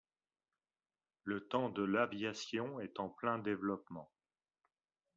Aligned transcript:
Le 1.25 1.47
temps 1.47 1.69
de 1.69 1.83
l'aviation 1.83 2.79
est 2.79 2.99
en 2.99 3.07
plein 3.07 3.37
développement. 3.37 4.11